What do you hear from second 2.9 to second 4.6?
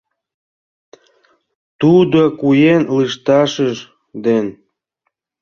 лышташыж ден